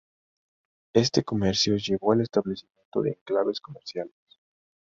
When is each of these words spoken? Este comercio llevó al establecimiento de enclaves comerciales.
Este 0.95 1.23
comercio 1.23 1.77
llevó 1.77 2.11
al 2.13 2.21
establecimiento 2.21 3.03
de 3.03 3.11
enclaves 3.19 3.61
comerciales. 3.61 4.15